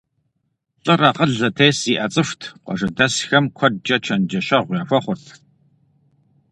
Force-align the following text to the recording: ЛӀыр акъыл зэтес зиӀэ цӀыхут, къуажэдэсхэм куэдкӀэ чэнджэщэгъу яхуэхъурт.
ЛӀыр 0.83 1.01
акъыл 1.09 1.31
зэтес 1.39 1.77
зиӀэ 1.83 2.07
цӀыхут, 2.13 2.41
къуажэдэсхэм 2.65 3.45
куэдкӀэ 3.57 3.97
чэнджэщэгъу 4.05 4.77
яхуэхъурт. 4.81 5.25